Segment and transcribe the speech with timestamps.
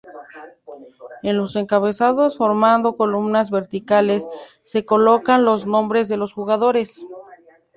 [1.21, 4.27] En los encabezados, formando columnas verticales,
[4.63, 7.05] se colocan los nombres de los jugadores.